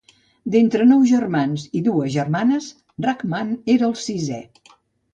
[0.53, 2.73] D'entre nou germans i dues germanes,
[3.09, 4.45] Rahman era el sisè.